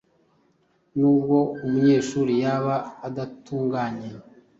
[0.99, 2.75] Nubwo umunyeshuri yaba
[3.07, 4.09] adatunganye,